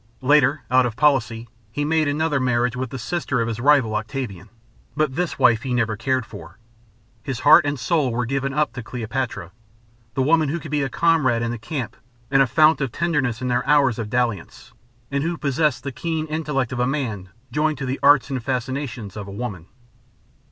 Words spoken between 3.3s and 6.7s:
of his rival, Octavian, but this wife he never cared for.